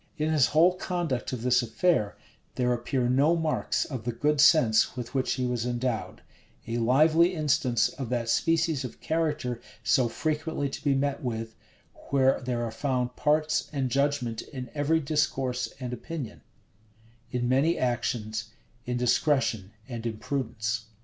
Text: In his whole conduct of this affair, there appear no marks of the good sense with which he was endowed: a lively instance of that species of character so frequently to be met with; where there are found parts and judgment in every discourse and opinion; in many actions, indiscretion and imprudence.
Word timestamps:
In 0.17 0.31
his 0.33 0.47
whole 0.47 0.73
conduct 0.77 1.31
of 1.31 1.43
this 1.43 1.61
affair, 1.61 2.17
there 2.55 2.73
appear 2.73 3.07
no 3.07 3.35
marks 3.35 3.85
of 3.85 4.03
the 4.03 4.11
good 4.11 4.41
sense 4.41 4.97
with 4.97 5.13
which 5.13 5.33
he 5.33 5.45
was 5.45 5.63
endowed: 5.63 6.23
a 6.65 6.79
lively 6.79 7.35
instance 7.35 7.87
of 7.87 8.09
that 8.09 8.27
species 8.27 8.83
of 8.83 8.99
character 8.99 9.61
so 9.83 10.09
frequently 10.09 10.69
to 10.69 10.83
be 10.83 10.95
met 10.95 11.21
with; 11.21 11.53
where 12.09 12.41
there 12.41 12.63
are 12.65 12.71
found 12.71 13.15
parts 13.15 13.69
and 13.71 13.91
judgment 13.91 14.41
in 14.41 14.71
every 14.73 14.99
discourse 14.99 15.71
and 15.79 15.93
opinion; 15.93 16.41
in 17.31 17.47
many 17.47 17.77
actions, 17.77 18.49
indiscretion 18.87 19.69
and 19.87 20.07
imprudence. 20.07 20.85